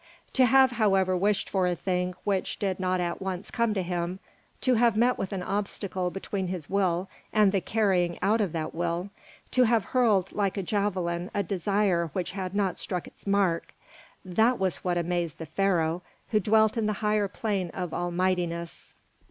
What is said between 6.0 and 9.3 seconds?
between his will and the carrying out of that will,